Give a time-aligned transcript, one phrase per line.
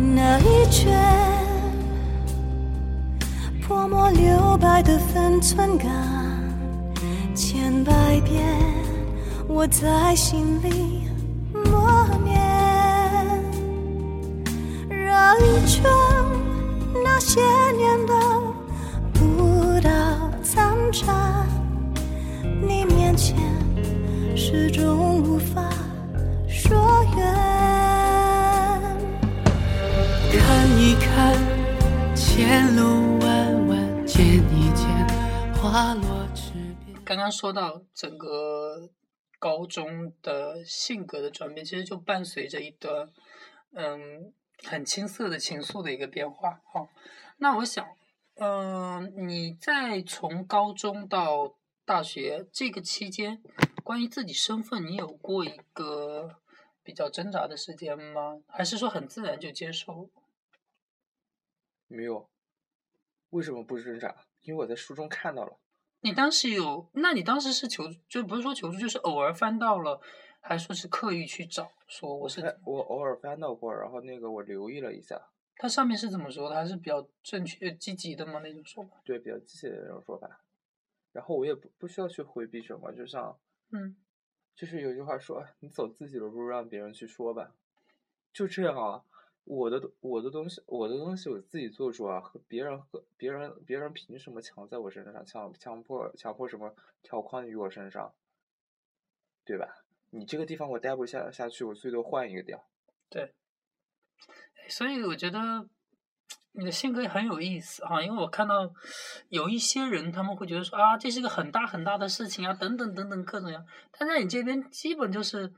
[0.00, 0.96] 那一卷
[3.60, 5.88] 泼墨留白的分寸感，
[7.34, 8.46] 千百遍
[9.48, 11.02] 我在心里
[11.52, 12.38] 默念。
[14.88, 15.82] 绕一圈
[17.02, 17.40] 那些
[17.76, 18.14] 年的
[19.20, 19.90] 舞蹈
[20.44, 21.44] 残渣，
[22.62, 23.36] 你面前
[24.36, 25.67] 始终无法
[32.50, 34.86] 前路弯弯，见一见，
[35.56, 36.98] 花落池边。
[37.04, 38.88] 刚刚说到整个
[39.38, 43.12] 高中的性格的转变，其实就伴随着一段
[43.72, 44.32] 嗯
[44.64, 46.62] 很青涩的情愫的一个变化。
[46.72, 46.88] 好，
[47.36, 47.86] 那我想，
[48.36, 53.42] 嗯、你在从高中到大学这个期间，
[53.84, 56.36] 关于自己身份，你有过一个
[56.82, 58.40] 比较挣扎的时间吗？
[58.48, 60.08] 还是说很自然就接受？
[61.88, 62.28] 没有，
[63.30, 64.14] 为什么不挣扎？
[64.42, 65.58] 因为我在书中看到了。
[66.00, 66.88] 你当时有？
[66.94, 70.00] 那你当时是求，就不是说求助，就是偶尔翻到了，
[70.40, 71.70] 还说是刻意去找？
[71.86, 75.20] 说我是看我偶尔翻到过，然后那个我留意了一下，
[75.56, 76.54] 它上面是怎么说的？
[76.54, 78.40] 还是比较正确、积极的吗？
[78.44, 79.00] 那种说法？
[79.04, 80.40] 对比较积极的那种说法。
[81.10, 83.36] 然后我也不不需要去回避什么，就像
[83.72, 83.96] 嗯，
[84.54, 87.54] 就是有句话说，你走自己的路，让别人去说吧，
[88.32, 89.04] 就这样啊。
[89.48, 98.12] 我的我的东西，我的东西我自己做主啊，和别人和别人别人凭什么强在我身上，强强迫强迫什么条框于我身上，
[99.46, 99.66] 对吧？
[100.10, 102.60] 你这个地方我待不下下去，我最多换一个地儿。
[103.08, 103.32] 对。
[104.68, 105.66] 所以我觉得
[106.52, 108.70] 你的性格也很有意思啊，因为我看到
[109.30, 115.54] 有一些人他们会觉得说啊，这是个很大很大的事情啊，等等等等各种样，但在你这边基本就是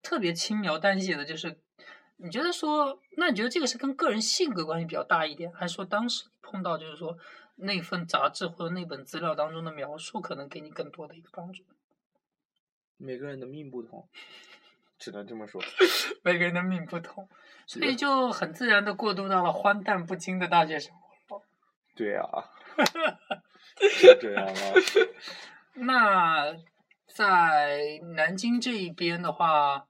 [0.00, 1.58] 特别轻描淡写的，就是
[2.16, 7.16] 你觉得说，那你觉得这个是跟个人性格关系比较大一点，还是说当时碰到就是说
[7.56, 11.62] 那份杂志或者那本资料当中的描述可能给你更多的一个帮助？
[12.96, 14.08] 每个人的命不同，
[14.98, 15.60] 只能这么说。
[16.22, 17.28] 每个人的命不同，
[17.66, 20.94] 所以就很自然的过渡到了荒诞不经的大学生
[21.28, 21.42] 活。
[21.96, 22.26] 对啊，
[23.90, 24.54] 是这样啊。
[25.74, 26.56] 那
[27.06, 29.86] 在南京这一边的话，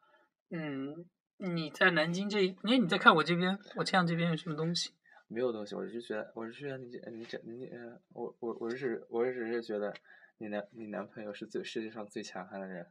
[0.51, 1.07] 嗯，
[1.39, 4.91] 你在南京这你在看我这边，我这样这边有什么东西？
[5.29, 9.93] 没有东西，我是觉得，我是觉得你这你这你呃，我我我是我只是觉得
[10.39, 12.87] 你男你男朋友是最世界上最强悍的人。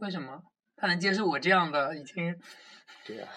[0.00, 0.42] 为什么
[0.76, 2.38] 他能接受我这样的已经？
[3.06, 3.28] 对呀、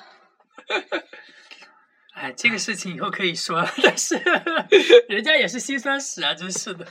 [2.14, 4.16] 哎，这个事情以后可以说，但是
[5.08, 6.86] 人家也是辛酸史啊，真是的。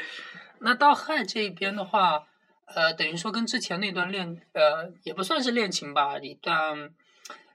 [0.60, 2.28] 那到汉这一边的话，
[2.74, 6.92] 呃，等于说跟之前那段恋，呃，也不算是恋情吧，一段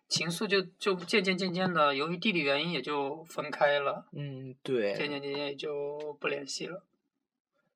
[0.08, 6.84] 情愫就就渐渐渐渐的，由于地理原因也就分开了，嗯，渐对，渐渐渐渐也就不联系了。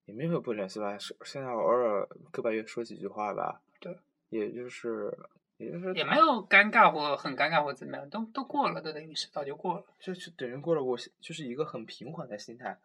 [0.06, 3.62] 也没有不联系吧，是现在偶尔个把月说几句话吧。
[3.80, 3.96] 对，
[4.30, 5.16] 也就是
[5.58, 9.84] 也就是也没有尴尬或很尴尬或怎么样，都都过了，都等于是早就过了。
[10.00, 12.78] 就是等于过了我就是一个很平缓的心态，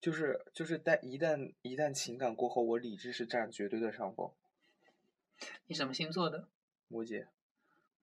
[0.00, 4.30] 就是就是但一旦一旦情感过后，我理智是占绝对的上风。
[5.66, 6.48] 你什么星座的？
[6.88, 7.26] 摩羯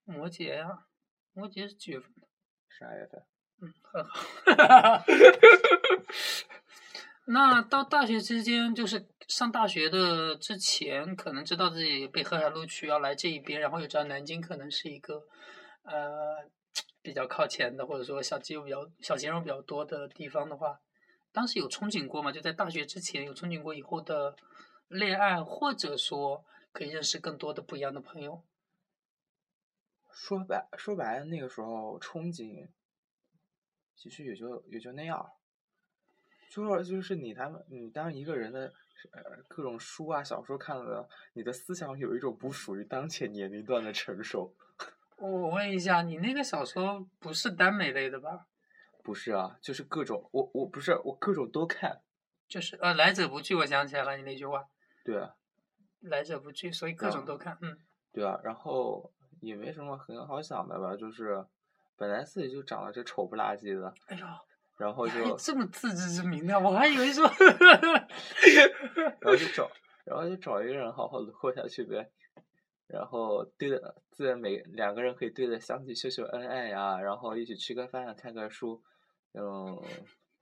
[0.05, 0.85] 摩羯呀、
[1.33, 2.27] 摩羯是几月份的？
[2.67, 3.23] 十二月份，
[3.61, 5.03] 嗯，很好。
[7.25, 15.25] 那到大学之间，就是上大学的之前，可能知道自己被河海录取要来这一边，然后又知道南京可能是一个
[15.83, 16.47] 呃
[17.01, 20.79] 比较靠前的，或者说小肌肉比较小鲜肉比较多的地方的话，
[21.35, 22.31] 当时有憧憬过吗？
[22.31, 24.33] 就在大学之前有憧憬过以后的
[24.87, 28.41] 恋爱，或者说可以认识更多的不一样的朋友。
[30.13, 32.69] 说白说白了，那个时候憧憬，
[33.97, 35.29] 其实也就也就那样儿。
[36.49, 38.71] 就是就是你他们你当一个人的
[39.11, 44.55] 呃各种书啊小说看了，你的思想有一种不属于当前年龄段的成熟。
[45.17, 48.47] 我我问一下，你那个小说不是耽美类的吧？
[49.05, 52.01] 不是啊，就是各种我我不是我各种都看。
[52.47, 54.65] 就是呃，来者不拒，我想起来了，你那句话，
[55.03, 55.35] 对啊，
[56.01, 57.77] 来者不拒，所以各种都看，嗯，
[58.11, 59.11] 对啊，然后
[59.41, 61.45] 也没什么很好想的吧，就是
[61.95, 64.25] 本来自己就长得这丑不拉几的，哎呦，
[64.77, 67.23] 然后就这么自知之明的，我还以为说，
[69.21, 69.69] 然后就找，
[70.05, 72.09] 然后就找一个人好好的过下去呗。
[72.87, 78.83] 然后对着自然每两个人可以对着相机秀秀恩爱呀，然后一起吃个饭，看个书，
[79.37, 79.81] 嗯，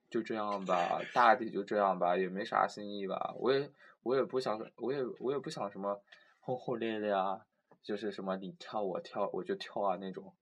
[0.09, 3.33] 就这样吧，大抵就这样吧，也没啥新意吧。
[3.37, 3.69] 我也
[4.03, 6.01] 我也不想，我也我也不想什么
[6.39, 7.41] 轰轰烈烈啊，
[7.81, 10.33] 就是什么你跳我跳我就跳啊那种。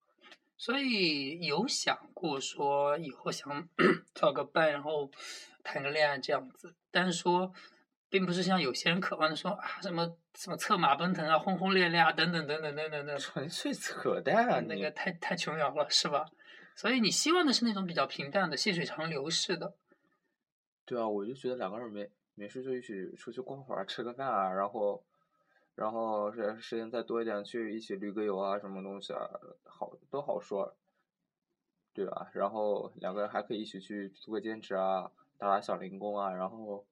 [0.57, 3.67] 所以有想过说以后想
[4.13, 5.09] 找个伴，然后
[5.63, 7.51] 谈个恋爱这样子，但是说，
[8.09, 14.59] 并不是像有些人渴望的说啊什么什么策马奔腾啊、轰轰烈烈啊等等等等等等等，纯粹扯淡啊！
[14.67, 16.25] 那个太太琼瑶了，是吧？
[16.75, 19.75] 所以你希望的是那种比较平淡的、细水长流式的。
[20.85, 25.03] 对啊，我就觉得两个人没没事就一起出去逛会儿，吃个饭啊，然后，
[25.75, 29.29] 然后时时间再多一点，去一起旅个游啊，什么东西啊，
[29.63, 30.75] 好都好说，
[31.93, 32.29] 对吧？
[32.33, 36.85] 然后两个人还可以一起去做个兼职啊，打打小零工啊，然后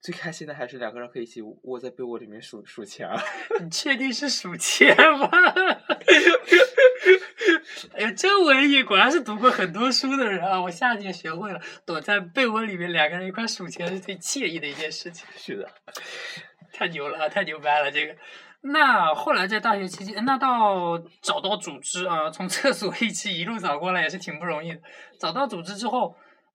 [0.00, 3.20] 最开心的还是两个人可以一起窝在被窝里面数数钱啊。
[3.60, 5.28] 你确定是数钱吗？
[7.94, 10.60] 哎呀，真文艺果然是读过很多书的人啊！
[10.60, 15.26] 我下届学会了，躲在被窝里面两个人一块数钱是最惬意的一件事情。
[15.36, 15.68] 是的，
[16.72, 17.90] 太牛了，太牛掰了！
[17.90, 18.16] 这个，
[18.62, 24.80] 那后来在大学期间，那到找到组织啊，从厕所一起一路找过来也是挺不容易的。
[25.18, 26.14] 找到组织之后，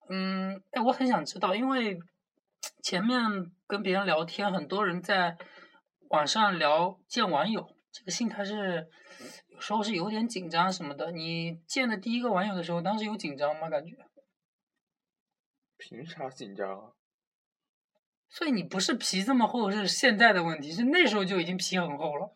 [0.10, 1.98] 嗯，哎，我很想知道，因为
[2.84, 3.20] 前面
[3.68, 5.38] 跟别人聊天，很多人在
[6.10, 8.90] 网上聊见网友，这个心态是
[9.48, 11.14] 有时候是有点紧张什么的。
[11.14, 13.70] 你见的第一个网友的时候，当时有紧张吗？
[13.70, 13.96] 感觉？
[15.78, 16.92] 凭啥紧张啊？
[18.28, 22.34] 所以你不是皮这么厚是现在的问题，是那时候就已经皮很厚了。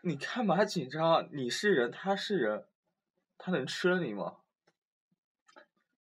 [0.00, 1.28] 你干嘛紧张啊？
[1.30, 2.66] 你是人，他是人，
[3.38, 4.38] 他能吃了你吗？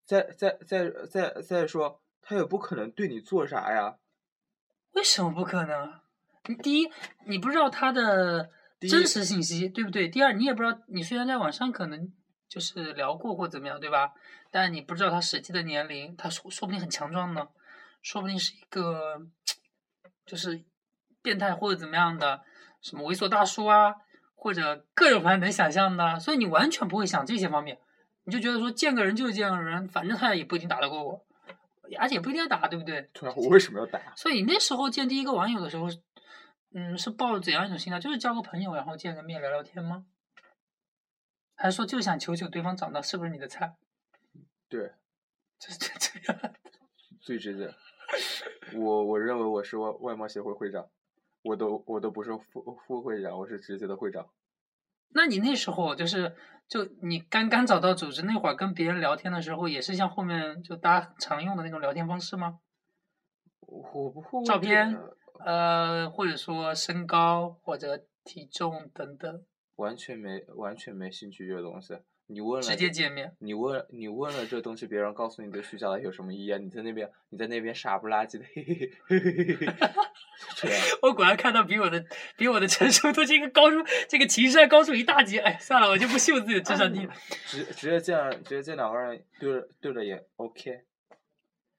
[0.04, 4.00] 再再再再再说，他也不可能对你做啥呀。
[4.94, 6.00] 为什么不可能？
[6.48, 6.92] 你第一，
[7.28, 8.50] 你不知道他的
[8.88, 10.08] 真实信息，对不对？
[10.08, 12.12] 第二，你也不知道，你虽然在网上可能
[12.48, 14.14] 就是聊过或怎么样，对吧？
[14.52, 17.48] 但你不知道他实际的年龄，他说说不定很强壮呢，
[18.02, 19.22] 说不定是一个
[20.26, 20.64] 就是
[21.22, 22.42] 变态或者怎么样的，
[22.82, 23.96] 什么猥琐大叔啊，
[24.36, 27.78] 或者各种反正能想象的，所以你完全不会想这些方面，
[28.24, 31.26] 你就觉得说见个人就是见个人，反正他也不一定打得过我，
[32.00, 33.10] 而且也不一定要打，对不对？
[33.14, 34.00] 对啊，我为什么要打？
[34.16, 35.88] 所以那时候见第一个网友的时候，
[36.78, 38.02] 嗯，是抱着怎样一种心态？
[38.02, 40.06] 就是交个朋友，然后见个面聊聊天吗？
[41.56, 43.78] 还是说就想求求对方长得是不是你的菜？
[44.68, 44.92] 对，
[45.58, 46.54] 这这这样？
[47.22, 47.74] 最直接。
[48.74, 50.90] 我我认为我是外外貌协会会长，
[51.44, 54.28] 我都我都不是副副会长，我是直接的会长。
[55.14, 56.36] 那你那时候就是
[56.68, 62.60] 就你刚刚找到组织那会儿，跟别人聊天的时候，也是像后面就大家常用的那种聊天方式吗？
[63.62, 65.00] 我不会照片
[65.40, 69.44] 呃，或者说身高或者体重等等，
[69.76, 71.98] 完全没完全没兴趣这个东西。
[72.28, 73.36] 你问了直接见面。
[73.38, 76.58] 你问你问了这东西，别人告诉你这虚假的有什么意义啊？
[76.58, 79.68] 你在那边你在那边傻不拉几的，嘿嘿嘿
[81.04, 82.04] 我果然看到比我的
[82.36, 83.78] 比我的成熟度这个高出
[84.10, 85.38] 这个情商高出一大截。
[85.38, 87.14] 哎，算了，我就不秀自己的智商低了。
[87.46, 90.82] 直直接见直接见两个人对着对着也，OK。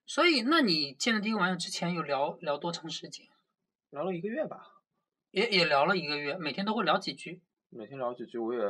[0.07, 3.27] 所以，那你见了第一个网友之前有聊聊多长时间？
[3.91, 4.83] 聊了一个月吧，
[5.31, 7.43] 也也聊了一个月，每天都会聊几句。
[7.69, 8.61] 每天聊几句，我也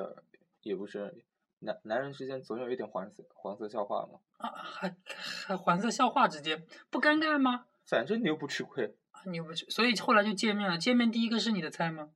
[0.63, 1.25] 也不是
[1.61, 7.67] 男男人之间总有一点黄色黄色笑话嘛，啊，还还黄色笑话之间不尴尬吗？
[7.85, 10.77] 反正你又不吃亏，啊，你又不吃，所以后来就见面了。
[10.77, 12.11] 见面第一个是你的菜吗？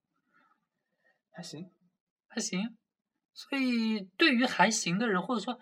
[1.30, 1.70] 还行。
[2.26, 2.76] 还行。
[3.32, 5.60] 所以对于还行的人，或者说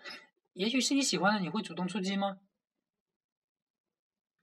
[0.53, 2.39] 也许是你喜欢的，你会主动出击吗？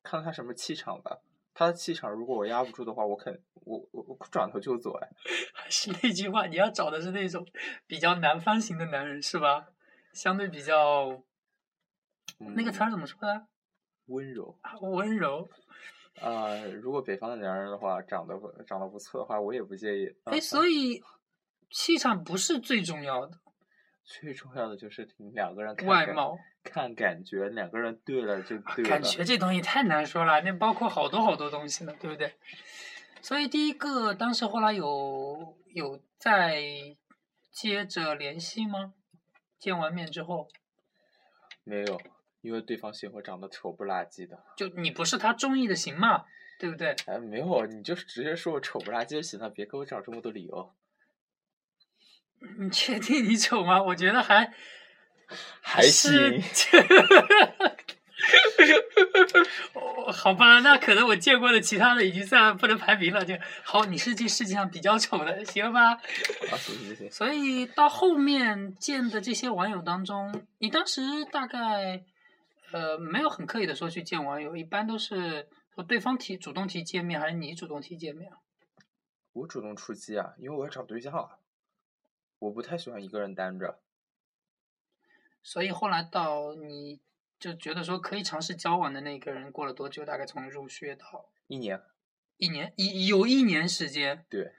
[0.03, 1.21] 看他什么气场吧。
[1.59, 5.09] 他的气场如果我压不住的话，我肯我我我转头就走哎。
[5.55, 7.47] 还是那句话，你要找的是那种
[7.87, 9.69] 比较南方型的男人，是吧？
[10.13, 11.23] 相对比较
[12.39, 13.47] 那个词儿嗯怎么说的？
[14.09, 15.49] 温柔啊温柔。
[16.21, 20.07] 啊、如果北方的男人的话，长得不长得不错的话，我也不介意。
[20.25, 21.03] 哎，嗯所以
[21.71, 23.39] 气场不是最重要的，
[24.07, 26.39] 最重要的就是你两个人看外貌。
[26.63, 28.91] 看感觉，两个人对了就对了。
[28.91, 32.35] 感觉这东西太难说了，那包括好多好多东西呢，对不对？
[33.21, 36.63] 所以第一个，当时后来有有在
[37.51, 38.95] 接着联系吗？
[39.59, 40.49] 见完面之后，
[41.65, 42.01] 没有，
[42.41, 44.39] 因为对方嫌我长得丑不拉几的。
[44.57, 46.25] 就你不是他中意的型嘛，
[46.59, 46.95] 对不对？
[47.07, 50.73] 哎，没有，你就直接说我丑不拉几就行了，别给我找这么多理由。
[52.59, 53.83] 你确定你丑吗？
[53.83, 54.53] 我觉得还
[55.61, 56.81] 还是行。
[59.75, 63.25] 哦，好吧，那可能我见过的其他的已经算不能排名了。
[63.25, 65.93] 就好，你是这世界上比较丑的，行吧？
[65.93, 66.01] 啊，
[66.57, 72.03] 行行行，所以到后面见的这些网友当中，你当时大概
[72.73, 78.33] 呃没有很刻意的说去见网友，一般都是说对方提主动提见面，还是你主动提见面？
[79.35, 81.29] 我主动出击啊，因为我要找对象啊，
[82.39, 83.81] 我不太喜欢一个人单着。
[85.43, 87.01] 所以后来到你
[87.39, 90.05] 就觉得说可以尝试交往的那个人，过了多久？
[90.05, 91.81] 大概从入学到一年，
[92.39, 94.25] 一年，一有一年时间。
[94.29, 94.53] 对，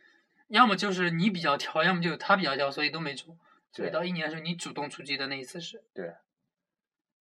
[0.48, 3.38] 要么就是你比较挑，要么就他比较挑，所以都没中。
[3.72, 5.84] 所以对到一年的时候，你主动出击的那一次是。
[5.94, 6.16] 对。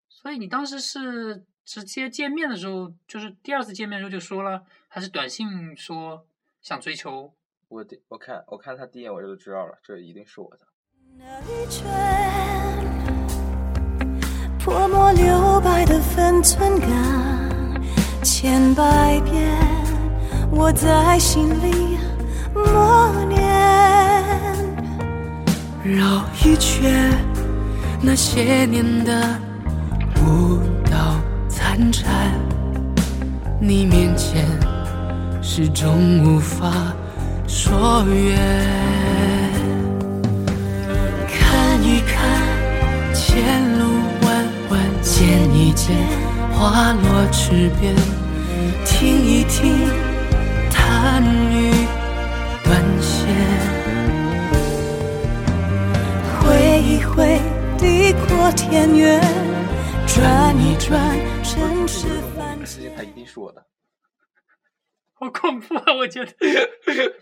[0.08, 6.26] 所以你当时是直接见面的时候，就是第二次见面的时候就说了，还是短信说
[6.62, 7.34] 想追求？
[7.68, 10.61] 我第我看我看他第一眼我就知道了，这一定是我的。
[11.18, 11.85] 那一圈
[14.56, 16.88] 泼墨留白的分寸感，
[18.23, 19.52] 千百遍
[20.52, 21.99] 我在心里
[22.54, 23.42] 默念。
[25.82, 27.12] 绕一圈
[28.00, 29.40] 那些年的
[30.23, 31.18] 舞蹈
[31.49, 32.30] 残蝉，
[33.61, 34.46] 你面前
[35.42, 36.94] 始终无法
[37.49, 38.37] 说远。
[41.29, 42.15] 看一看
[43.15, 43.85] 前路
[44.23, 45.97] 弯弯，见一见
[46.53, 47.95] 花落池边，
[48.85, 49.88] 听一听
[50.71, 51.23] 弹
[51.53, 51.71] 语
[52.65, 53.26] 断线。
[56.41, 57.41] 挥一挥
[57.79, 59.21] 地阔天远，
[60.07, 61.00] 转一转
[61.43, 63.62] 尘世凡这事情他一定是我的。
[65.18, 65.94] 好恐怖啊！
[65.94, 66.32] 我觉得。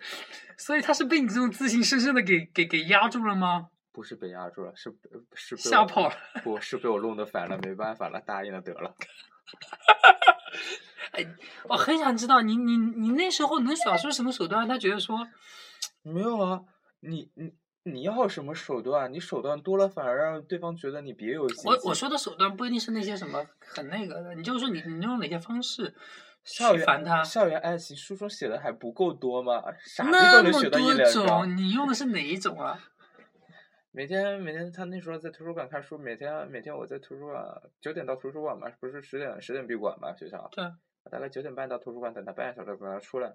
[0.56, 3.68] 所以他是被你这种自信深深的给给给压住了吗？
[3.92, 4.92] 不是被压住了，是
[5.34, 6.14] 是被吓跑了。
[6.42, 8.94] 不是被我弄得烦了，没办法了，答应了得了。
[11.12, 11.24] 哎，
[11.68, 14.66] 我很想知道你你你那时候能耍出什么手段？
[14.66, 15.28] 他觉得说，
[16.02, 16.60] 没有啊，
[17.00, 17.52] 你你
[17.84, 19.12] 你要什么手段？
[19.12, 21.42] 你手段多了，反而让对方觉得你别有。
[21.64, 25.94] 我我说的手段不一定是那些什么很那个的，你就说你你用哪些方式
[26.44, 27.24] 校园烦他？
[27.24, 29.62] 校园爱情书中写的还不够多吗？
[29.80, 31.12] 傻逼都能学到一。
[31.12, 32.78] 种，你用的是哪一种啊？
[33.90, 37.42] 每天每天他那时候在图书馆看书，每天每天我在图书馆
[37.80, 40.48] 九点到图书馆嘛，不是十点十点闭馆嘛学校。
[40.52, 40.64] 对。
[41.10, 43.30] 大概九点半到图书馆等他半个小时，等他出来，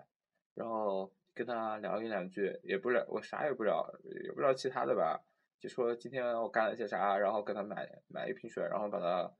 [0.55, 3.87] 然后跟他聊一两句，也不聊，我啥也不聊，
[4.25, 5.21] 也不聊其他的吧，
[5.59, 9.31] 就说今天我干了些啥，然后给他买买一瓶水，然后把他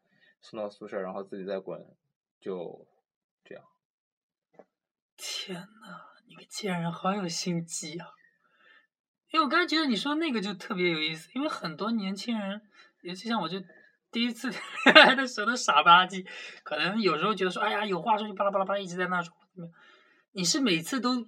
[0.42, 1.84] 送到宿舍，然后自己再滚，
[2.40, 2.88] 就
[3.50, 3.64] 这样。
[5.18, 8.08] 天呐，你个贱人，好有心机啊！
[9.32, 12.62] 因为我刚才觉得你说那个就特别有意思，因为很多年轻人，
[13.02, 13.60] 尤其像我就
[14.12, 14.50] 第一次
[14.86, 16.26] 恋爱的时候都傻吧唧，
[16.64, 19.34] 可能有时候觉得说，哎呀，有话说就巴拉巴拉巴拉一直在那说？
[20.32, 21.28] 你是每次都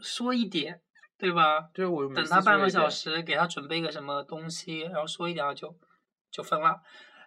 [0.00, 0.80] 说一点，
[1.16, 1.70] 对吧？
[1.72, 5.76] 对我等他半个小时，给他准备个什么东西，然后说一点就
[6.30, 6.82] 就分了，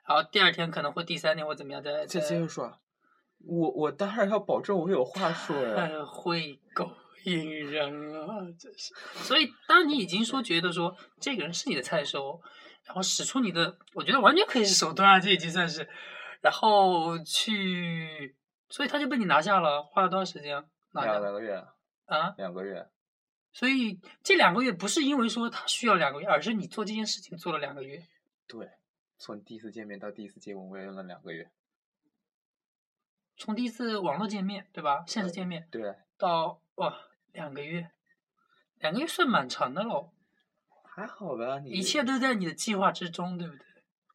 [0.07, 2.79] 然后第二天可能会第三天或怎么样再再接着说，
[3.45, 5.75] 我我当然要保证我有话说呀。
[5.75, 6.89] 太会勾
[7.25, 8.93] 引人了，真是。
[9.23, 12.41] 所以，当你已经说觉得说这个人是你的菜的时候，
[12.85, 15.87] 然后使出你的，我觉得完全可以是手段啊，这已经算是，
[16.41, 18.35] 然后去，
[18.69, 20.63] 所以他就被你拿下了，花了多长时间？
[20.93, 21.53] 拿下两两个月，
[22.05, 22.33] 啊？
[22.37, 22.85] 两个月，
[23.53, 28.01] 所以这两个月不是因为说他需要两个月，而是你做这件事情做了两个月。
[28.47, 28.67] 对，
[29.17, 31.49] 从第一次见面到第一次接吻，我也用了两个月。
[33.41, 35.03] 从第一次网络见面，对吧？
[35.07, 36.95] 现实见面对，到哇
[37.33, 37.89] 两个月，
[38.77, 40.11] 两个月算蛮长的喽。
[40.83, 43.65] 还好吧，你一切都在你的计划之中，对不对？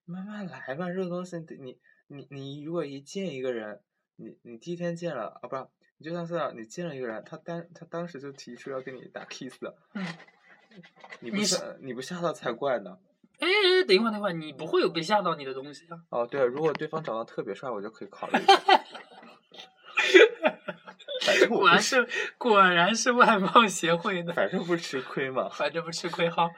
[0.05, 3.81] 慢慢来吧，这个东西你你你如果一见一个人，
[4.15, 5.67] 你你第一天见了啊，不是，
[5.99, 10.07] 你就算是你见了一个人，他当他当时就提出要跟你打 kiss 了，嗯，
[11.19, 12.97] 你不是吓你不吓到才怪呢。
[13.41, 16.01] 哎哎，等一会儿，等一会儿，你不会有被吓到你的东西啊？
[16.11, 18.55] 哦，对，如果对方长得特别帅，我就可以考虑一下。
[21.49, 25.49] 果然是，是果然是外貌协会的，反正不吃亏嘛。
[25.53, 26.51] 反正不吃亏哈。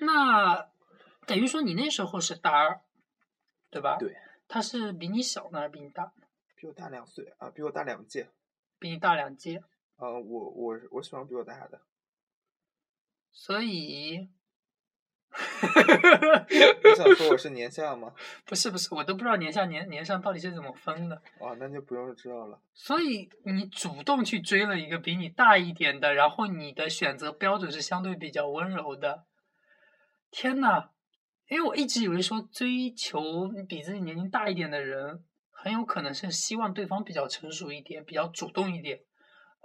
[0.00, 0.68] 那
[1.26, 2.80] 等于说你那时候是大二，
[3.70, 3.96] 对吧？
[3.98, 4.16] 对。
[4.48, 6.12] 他是比你小呢，还是比你大？
[6.54, 8.30] 比我大两岁啊，比我大两届。
[8.78, 9.62] 比你大两届，
[9.96, 11.80] 啊、我我我喜欢比我大的。
[13.32, 14.28] 所以
[16.48, 18.12] 你想说我是年下吗？
[18.46, 21.20] 不是不是，我都不知道年下年年上到底是怎么分的。
[21.38, 22.58] 哦，那就不用知道了。
[22.72, 29.24] 所以你主动去追了一个比你大一点的，然后你的选择标准是相对比较温柔的。
[30.30, 30.90] 天呐，
[31.48, 39.00] 因为我一直以为说追求比自己年龄大一点的人，很有可能是希望对方比较成熟一点，比较主动一点，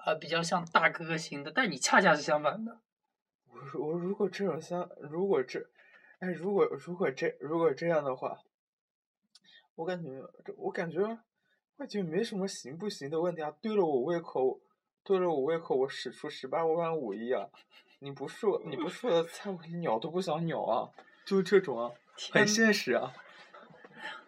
[0.06, 1.52] 呃，比较像大哥哥型的。
[1.52, 2.80] 但你恰恰是相反的。
[3.54, 5.70] 我说我如果这种像，如果这，
[6.20, 8.40] 哎，如果如果这如果这样的话，
[9.76, 10.10] 我感觉
[10.58, 11.20] 我感觉
[11.78, 13.52] 我觉没什么行不行的问题啊。
[13.62, 14.62] 对了我胃口，
[15.04, 17.48] 对了我胃口，我使出十八般武艺啊！
[18.00, 20.90] 你不说你不说的菜，我鸟都不想鸟啊！
[21.26, 21.92] 就这种啊，
[22.32, 23.14] 很现实啊。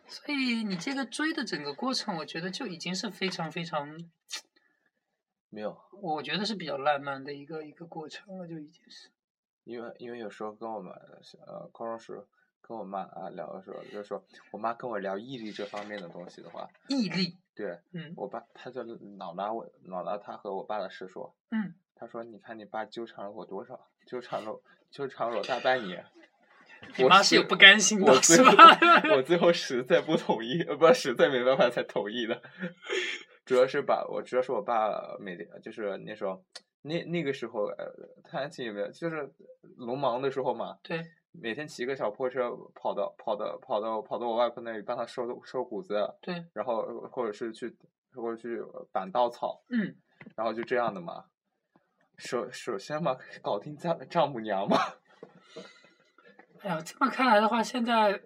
[0.06, 3.98] 所以你这个追的整个过程，我觉得就已经是非常非常
[5.54, 9.10] 没有，我觉得是比较浪漫的一个一个过程了，就已经是。
[9.64, 10.92] 因为因为有时候跟我们
[11.48, 12.22] 呃高中时
[12.62, 18.84] 跟我妈啊聊的时候，就是说我妈跟我聊毅力这方面的东西的话，毅力，对，嗯我爸他就
[19.18, 26.04] 老拿我老拿他和我爸的事说，嗯，他说你看你爸纠缠了我多少，纠缠了纠缠了我大半年。
[27.00, 28.52] 我妈是有不甘心的，是吧？
[29.16, 32.42] 我最后实在不同意，呃不实在没办法才同意的。
[33.46, 36.44] 主要是把我主要是我爸每天就是那时候
[36.82, 37.86] 那那个时候呃，
[38.24, 38.88] 他还记得没有？
[38.92, 39.30] 就是
[39.78, 47.76] 农忙的时候嘛，对，每天骑个小破车跑到跑到跑到跑到我外婆那里帮她收收谷子，对，然后或者是去
[48.14, 49.96] 或者去板稻草，嗯，
[50.36, 51.26] 然后就这样的嘛。
[52.18, 54.78] 首首先嘛，搞定丈丈母娘嘛。
[56.62, 58.22] 哎呀，这么看来的话，现在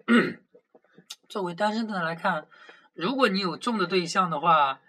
[1.28, 2.46] 作为单身的人来看，
[2.92, 4.80] 如果你有中的对象的话，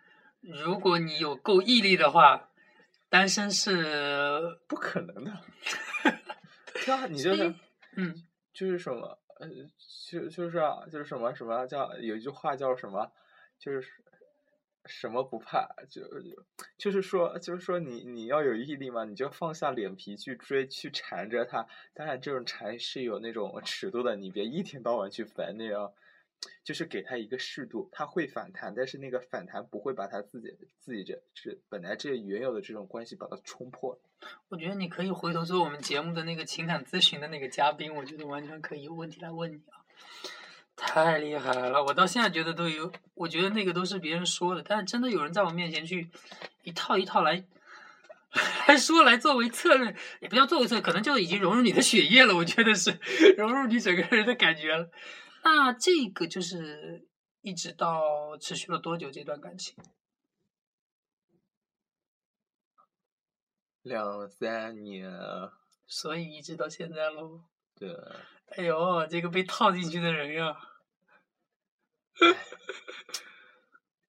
[0.41, 2.50] 如果你有够毅力的话，
[3.10, 5.31] 单身是不可能的。
[6.86, 7.53] 对啊，你就是
[7.96, 8.15] 嗯
[8.53, 9.48] 就是什么呃，
[10.10, 13.12] 就就是啊，就是什么什么叫有一句话叫什么，
[13.58, 13.91] 就是
[14.86, 16.01] 什么不怕，就
[16.77, 21.67] 就是说就是说你你要有毅力嘛，你就放下脸皮去追去缠着他。
[21.93, 25.93] 当然，这种缠是有那种尺度的，你别一天到晚去烦那样。
[26.63, 34.00] 就是给他一个适度，他会反弹，但是那个反弹不会把他自己自己这这本来这原有的这种关系把它冲破。
[34.50, 39.83] 我觉得你可以回头做我们节目的那个情感咨询的那个嘉宾，我觉得完全可以有问题来问你啊，
[40.75, 41.83] 太厉害了！
[41.83, 46.09] 我到现在觉得都有，我觉得那个都是别人说的，但是真的有人在我面前去
[46.63, 47.44] 一套一套来
[48.68, 52.35] 来说来作为策略，也不叫作为策略，可能就已经融入你的血液了。
[52.35, 53.00] 我觉得是
[53.37, 54.90] 融入你整个人的感觉了。
[55.43, 57.07] 那这个就是
[57.41, 59.75] 一直到持续了多久这段感情？
[63.81, 65.09] 两三年，
[65.87, 67.45] 所以一直到现在喽。
[67.75, 67.95] 对，
[68.57, 70.55] 哎呦，这个被套进去的人呀！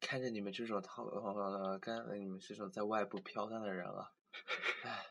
[0.01, 4.11] 看着你们这种套呃，看着你们这种在外部飘荡的人啊，
[4.83, 5.07] 唉，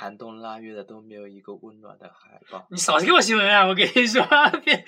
[0.00, 2.66] 寒冬腊月的都没有一个温暖的怀抱。
[2.70, 3.66] 你少给我新闻啊！
[3.66, 4.26] 我跟你说，
[4.64, 4.82] 别，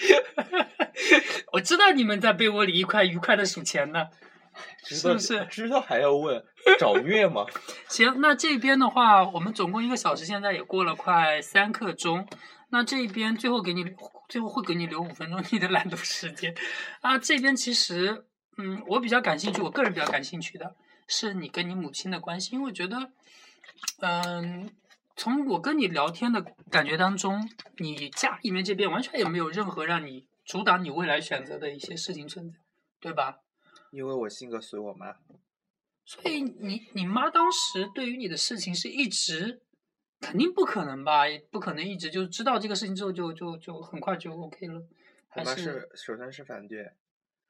[1.52, 4.08] 我知道你们在被窝里一块愉快的数钱呢。
[4.82, 6.42] 是不是知道还要问
[6.78, 7.44] 找虐吗？
[7.90, 12.26] 行，那这边的话，我们总共一个小时，现在也过了快三刻钟。
[12.70, 13.84] 那这边最后给你，
[14.30, 16.54] 最后会给你留五分钟你的懒读时间。
[17.02, 18.24] 啊，这边其实，
[18.56, 20.74] 嗯，我比较感兴趣，我个人比较感兴趣的
[21.06, 23.10] 是你跟你母亲的关系，因为我觉得，
[24.00, 24.70] 嗯，
[25.16, 27.48] 从我跟你聊天的感觉当中，
[27.78, 32.58] 你家里面这边完全也没有任何让你阻挡你未来选择的一些事情存在，
[33.00, 33.40] 对吧？
[33.90, 35.16] 因为我性格随我妈，
[36.04, 39.60] 所以你你妈当时对于你的事情是一直，
[40.20, 41.28] 肯定不可能吧？
[41.28, 44.86] 也不可能一直就知道这个事情之后就就就很快就 OK 了，我
[45.28, 46.90] 还妈是首先是反对，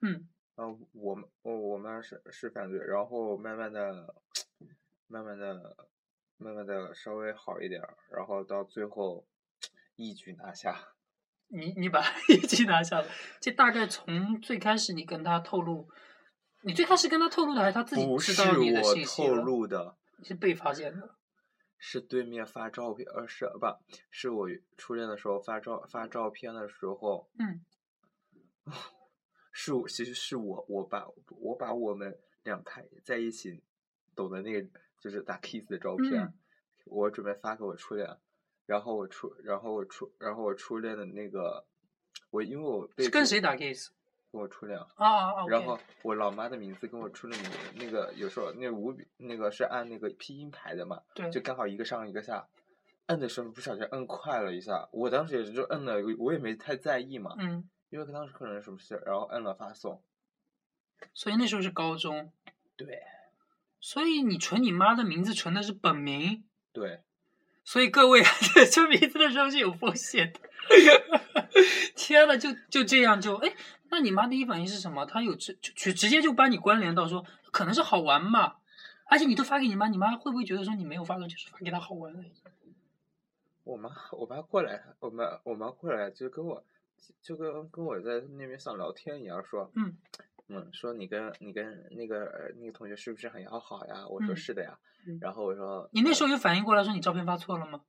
[0.00, 4.14] 嗯呃，我我我妈是是反对，然后慢慢的，
[5.06, 5.76] 慢慢的，
[6.38, 9.26] 慢慢的稍微好一点儿，然后到最后
[9.96, 10.94] 一举拿下。
[11.48, 13.06] 你你把 一举拿下了，
[13.40, 15.86] 这大概从最开始你跟他透露，
[16.62, 19.34] 你最开始跟他透露的还是他自己不知是道你的我透信息了？
[19.42, 21.16] 露的，是被发现的，
[21.76, 23.76] 是对面发照片，呃，是不
[24.10, 27.64] 是我初恋的时候发照发照片的时候，嗯，
[29.52, 31.06] 是我其实是我我把
[31.38, 33.62] 我把我们两排在一起
[34.14, 34.66] 抖的那个
[35.02, 36.32] 就是打 kiss 的照片，嗯。
[36.86, 38.08] 我准备发给我初恋，
[38.64, 41.64] 然后我初然后我初然后我初恋的那个
[42.30, 43.90] 我因为我被跟谁打 kiss？
[44.32, 45.46] 跟我初恋，啊啊啊！
[45.46, 51.30] 然后我老妈的名字跟我初恋名字那个有时候那五笔那个是按那个拼音排的嘛，对。
[51.30, 52.48] 就刚好一个上一个下，
[53.06, 60.02] 摁的时候不小心摁快了一下，我当时也是就摁了，我也没太在意嘛，嗯，因为当时可能是什么事，然后摁了发送，
[61.12, 62.32] 所以那时候是高中，
[62.74, 63.02] 对
[63.82, 67.02] 所以你存你妈的名字存的是本名，对，
[67.64, 68.30] 所以各位啊，
[68.70, 70.40] 这名字的时候是有风险的。
[71.96, 73.52] 天呐，就就这样就哎，
[73.90, 75.04] 那你妈第一反应是什么？
[75.04, 78.54] 她有直就直直接就把你关联到说可能是好玩嘛，
[79.06, 82.32] 而且你都发给你妈，你妈会不会觉得说你没有发过，就是发给她好玩而已？
[83.64, 86.64] 我妈我妈过来，我妈我妈过来就跟我
[87.20, 89.96] 就跟跟我在那边像聊天一样说，嗯
[90.48, 94.06] 嗯，说你跟你跟那个呃那个同学是不是很要好呀？
[94.08, 97.82] 我说嗯是的呀，嗯然后我说你那时候有反应过来说你照片发错了吗？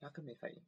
[0.00, 0.62] 压根没反应。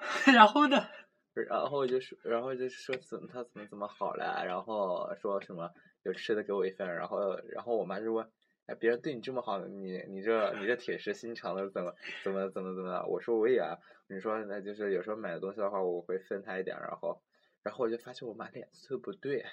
[0.34, 0.86] 然后呢？
[1.34, 5.70] 然后就说，然后就说怎么他怎么怎么好了，然后说什么
[6.02, 8.28] 有吃的给我一份，然后然后我妈就问，
[8.66, 13.06] 哎，别人对你这么好，你你这你这铁石心肠的怎么怎么怎么怎么的？
[13.06, 13.78] 我说我也啊，
[14.08, 17.22] 你说那就是有时候买的东西的话，我会分他一点，然后
[17.62, 19.44] 然后我就发现我妈脸色不对，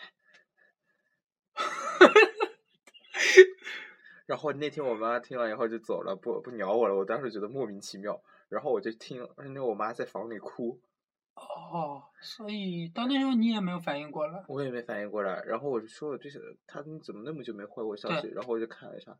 [4.26, 10.80] 然后那天我妈听完以后就走了，不不鸟我了，我当时觉得莫名其妙，然后我就听那我妈在房里哭。
[11.36, 14.44] 哦，所以到那时候你也没有反应过来。
[14.48, 18.28] 我也没反应过来，然后我就说我这是他你怎么那么久没回我消息？
[18.30, 19.18] 然后我就看了一下，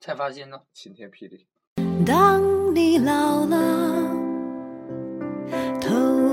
[0.00, 0.62] 才发现呢。
[0.72, 1.46] 晴天霹雳。
[2.04, 4.21] 当你老了，头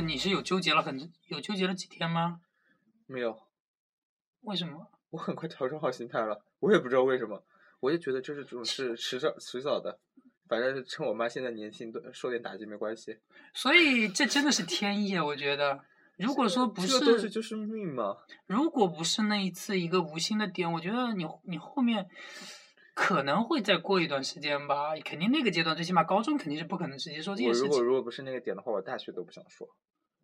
[0.00, 2.40] 你是有纠结了很有纠结了几天吗？
[3.06, 3.38] 没有，
[4.42, 4.90] 为什么？
[5.10, 7.42] 我很快调整好心态了，我也不知道为什么，
[7.80, 9.98] 我就觉得这是这种事迟早迟早的，
[10.48, 13.18] 反正是趁我妈现在年轻，多受点打击没关系。
[13.54, 15.24] 所以这真的是天意啊！
[15.24, 15.80] 我觉得，
[16.18, 18.16] 如果说不是这个东西就是命嘛。
[18.46, 22.08] 如果不是那一次一个无心的点，我觉得你你后面
[22.96, 24.96] 可能会再过一段时间吧。
[25.04, 27.68] 肯定那个阶段，最起码高中肯定是不可能直接说这我件事情。
[27.68, 29.68] 如果如果不是那个点的话，我大学都不想说。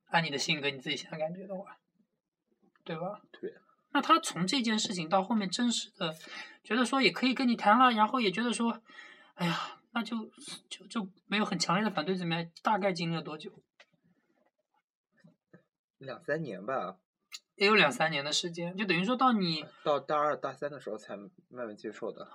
[0.07, 1.77] 按你的性格，你自己现在感觉的话，
[2.83, 3.21] 对吧？
[3.31, 3.55] 对。
[3.91, 6.17] 那他从这件事情到后面真实的
[6.65, 8.83] 觉得说也可以跟你谈了，然后也觉得说，
[9.35, 10.31] 哎呀，那就
[10.71, 12.51] 就就没有很强烈的反对，怎么样？
[12.63, 13.53] 大概经历了多久？
[15.99, 16.97] 两三年吧，
[17.57, 22.31] 也有两三年的时间，就等于说到你到大二大三的时候才慢慢接受的。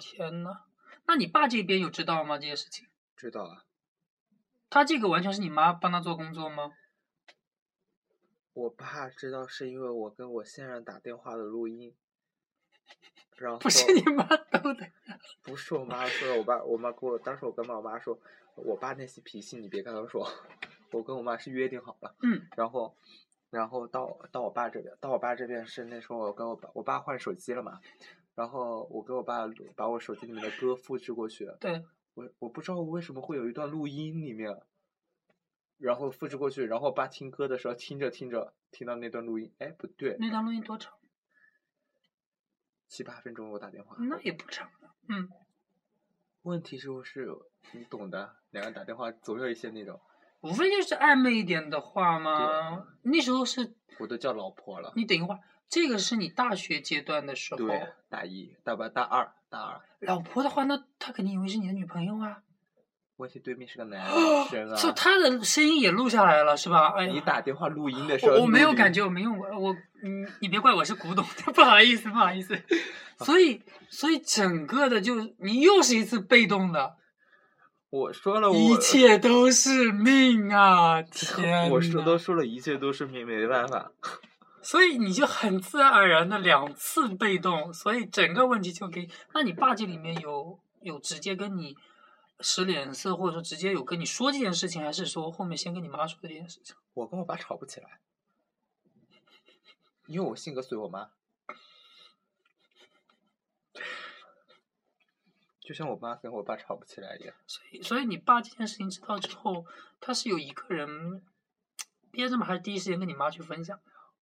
[0.00, 0.64] 天呐，
[1.06, 2.38] 那你爸这边有知道吗？
[2.38, 2.88] 这些事情？
[3.16, 3.64] 知道啊，
[4.70, 6.72] 他这个完全是你妈帮他做工作吗？
[8.54, 11.94] 我爸知道是因为我跟我现任打电话的录音，
[13.36, 14.90] 然后不是你妈逗的。
[15.42, 18.18] 不是我妈说的，我爸我妈跟我当时我跟我妈说，
[18.56, 20.28] 我爸那些脾气你别跟他说，
[20.92, 22.96] 我跟我妈是约定好了，嗯然后
[23.50, 27.80] 然后到到我爸这边，到我爸这边是那时候我跟我爸我爸换手机了嘛，
[28.40, 34.62] 然后我给我爸把我手机里面的歌复制过去，对，我我不知道为什么会有一段录音里面，
[35.76, 40.94] 然后复制过去，然后我爸听歌的时候听着听着听到那段录音，哎不对，那段录音多长？
[42.88, 44.96] 七八分钟我打电话，那也不长啊。
[45.10, 45.28] 嗯，
[46.40, 47.28] 问题是不是
[47.72, 50.00] 你懂的，两个人打电话总有一些那种，
[50.40, 52.86] 无非就是暧昧一点的话嘛。
[53.02, 57.58] 那时候是我都叫老婆了，你等一会儿，这个是你大学阶段的时候。
[57.58, 62.38] 对，大一大不大二大二，老婆的话，那他肯定以为是你的女朋友啊。
[63.16, 64.00] 问题对面是个男
[64.50, 66.94] 生啊，就他的声音也录下来了，是吧？
[66.96, 71.22] 哎呀，你打电话录音的时候，我我没有感觉，我没用过，我嗯，你别怪我是古董，
[71.54, 72.58] 不好意思，不好意思。
[73.20, 76.96] 所以，所以整个的就你又是一次被动的，
[77.90, 81.02] 我说了我，一切都是命啊！
[81.02, 83.92] 天 我说都说了，一切都是命，没办法。
[84.62, 89.08] 所以你就很自然而然的两次被动，所以整个问题就给。
[89.32, 91.76] 那你爸这里面有有直接跟你
[92.40, 96.76] 使脸色，或者说直接有跟你说这件事情，还是说后面先跟你妈说的这件事情？
[96.94, 98.00] 我跟我爸吵不起来，
[100.06, 101.10] 因为我性格随我妈。
[105.60, 107.34] 就像我妈跟我爸吵不起来一样。
[107.46, 109.64] 所以，所以你爸这件事情知道之后，
[110.00, 111.22] 他是有一个人
[112.10, 112.44] 憋着吗？
[112.44, 113.78] 还是第一时间跟你妈去分享？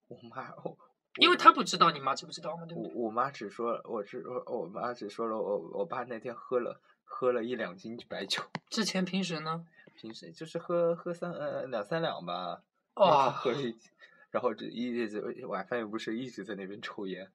[0.08, 0.76] 我妈， 我
[1.16, 2.64] 因为她不知道，你妈知不知道嘛？
[2.66, 2.94] 对不我对？
[3.02, 9.66] 我妈只说，我只我妈只说了我我爸那天喝了喝了一两斤白酒， 之前平时呢？
[9.94, 12.62] 平时就是喝喝三呃两三两吧，
[12.94, 13.76] 那哇天喝了一，
[14.30, 17.32] 然后这一直晚饭又不是一直在那边抽烟，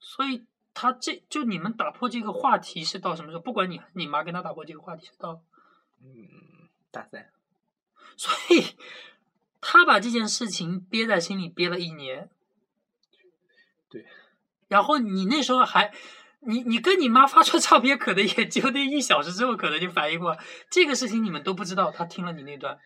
[0.00, 3.42] 所以他这就你们打破这个话题是到什么时候？
[3.42, 5.40] 不管你你妈跟他打破这个话题是到，
[6.02, 7.30] 嗯，大三，
[8.16, 8.74] 所以
[9.66, 12.28] 他把这件事情憋在心里憋了一年。
[13.88, 14.04] 对。
[14.68, 15.90] 然后你那时候还，
[16.40, 22.78] 你你跟你妈发出照片，可能也就那一小时之后，可能就反应过来，这个事情你们都不知道，他听了你那段，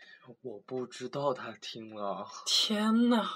[0.42, 3.26] 我不知道他听了，天呐！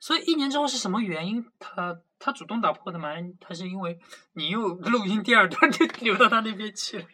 [0.00, 1.46] 所以一年之后是什么原因？
[1.60, 3.10] 他他主动打破的吗？
[3.38, 3.96] 他是因为
[4.32, 7.04] 你又录音第二段就 流到他那边去了？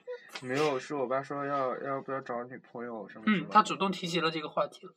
[0.41, 4.95] 没有，是我爸说要要不要找女朋友什么什么，，嗯他主动提起了这个话题了。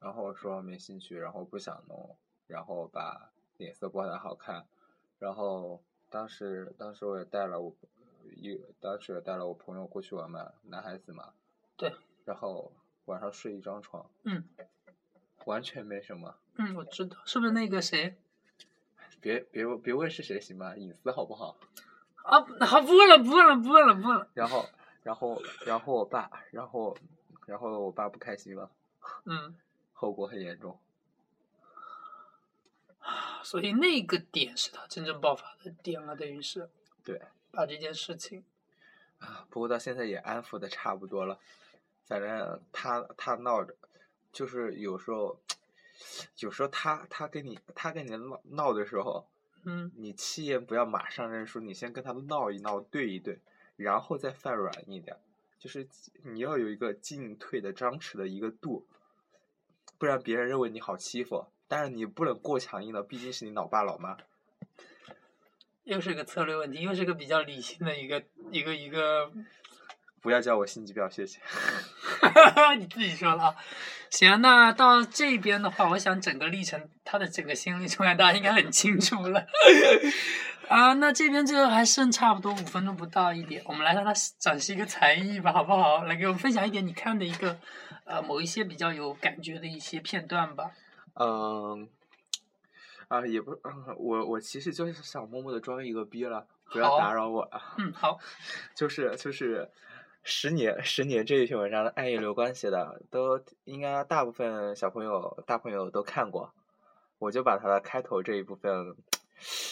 [0.00, 4.66] 然后我说没兴趣，然后不想弄，然后把脸色不太好看，
[5.18, 7.74] 然后当时当时我也带了我
[8.36, 11.32] 一当时也带了我朋友过去玩嘛，男孩子嘛，
[11.76, 11.92] 对，
[12.24, 12.72] 然后
[13.06, 14.44] 晚上睡一张床，嗯
[15.46, 18.16] 完全没什么，嗯，我知道，是不是那个谁
[19.20, 20.76] 别别问别问是谁行吗？
[20.76, 21.56] 隐私好不好？
[22.22, 22.40] 啊？
[22.66, 24.28] 好，不问了，不问了，不问了，不问了。
[24.34, 24.64] 然后
[25.02, 26.96] 然后然后我爸，然后
[27.46, 28.70] 然后我爸不开心了，
[29.24, 29.56] 嗯，
[29.98, 30.78] 后果很严重。
[33.42, 36.70] 所以那个点是他真正爆发的点了，等于是
[37.02, 38.44] 对把这件事情，
[39.18, 41.40] 啊，不过到现在也安抚的差不多了，
[42.06, 43.74] 反正他他闹着，
[44.32, 45.40] 就是有时候，
[46.38, 49.26] 有时候他他跟你他跟你闹闹的时候，
[49.64, 53.40] 嗯你气焰不要马上认输，你先跟他闹一闹，对一对，
[53.76, 55.16] 然后再犯软一点，
[55.58, 55.88] 就是
[56.22, 58.86] 你要有一个进退的张弛的一个度，
[59.98, 64.16] 不然别人认为你好欺负，但是你不能过强硬了，毕竟是你老爸老妈。
[65.84, 69.32] 又是个策略问题，又是个比较理性的一个一个一个，
[70.20, 71.40] 不要叫我心机婊，谢谢。
[72.78, 73.56] 你自己说了啊。
[74.10, 79.46] 行，那到这边的话，我想整个历程，他的整个心理状态，大家应该很清楚了。
[80.68, 86.04] 啊，那这边这个还剩差不多五分钟不到一点，我们来让他展示一个才艺吧，好不好？
[86.04, 87.58] 来给我们分享一点你看的一个
[88.04, 90.72] 呃某一些比较有感觉的一些片段吧。
[91.14, 91.88] 嗯，
[93.08, 97.74] 啊，也不，嗯我我其实就是想默默的装一个逼了，不要打扰我啊。
[97.78, 98.18] 嗯，好，
[98.74, 99.70] 就是就是，
[100.22, 106.52] 十年十年这一篇文章的暗夜流光写的，都应该大部分小朋友大朋友都看过，
[107.18, 108.96] 我就把它的开头这一部分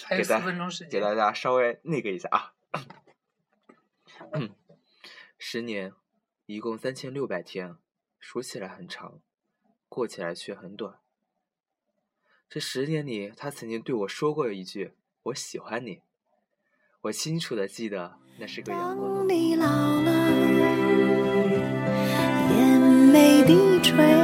[0.04, 0.90] 还有四给大分钟时间。
[0.90, 2.52] 给大家稍微那个一下啊。
[5.38, 5.92] 十年，
[6.46, 7.76] 一共三千六百天，
[8.18, 9.20] 数起来很长，
[9.88, 10.98] 过起来却很短。
[12.48, 16.02] 这十年里，他曾经对我说过一句：“我喜欢你。”
[17.02, 20.10] 我清楚的记得，那是个阳光当你老了，
[22.50, 22.80] 眼
[23.12, 24.15] 眉低垂，